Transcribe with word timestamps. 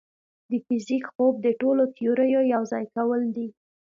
د 0.49 0.51
فزیک 0.65 1.03
خوب 1.13 1.33
د 1.41 1.47
ټولو 1.61 1.83
تیوريو 1.95 2.41
یوځای 2.53 2.85
کول 2.95 3.21
دي. 3.35 3.47